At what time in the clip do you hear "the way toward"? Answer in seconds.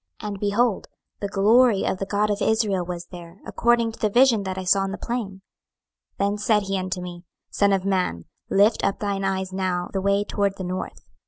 9.93-10.57